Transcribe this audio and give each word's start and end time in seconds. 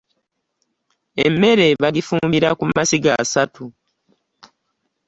Emmere 1.25 1.67
bagifumbira 1.81 2.49
ku 2.59 2.63
masiga 2.75 3.11
asatu. 3.23 3.63